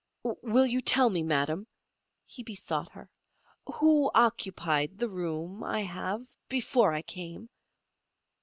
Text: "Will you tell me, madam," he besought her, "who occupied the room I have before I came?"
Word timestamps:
"Will 0.23 0.65
you 0.65 0.81
tell 0.81 1.11
me, 1.11 1.21
madam," 1.21 1.67
he 2.25 2.41
besought 2.41 2.89
her, 2.89 3.07
"who 3.67 4.09
occupied 4.15 4.97
the 4.97 5.07
room 5.07 5.63
I 5.63 5.81
have 5.81 6.25
before 6.49 6.91
I 6.91 7.03
came?" 7.03 7.49